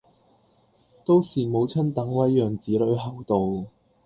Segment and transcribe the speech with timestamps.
[1.05, 3.67] 都是母親等位讓子女後到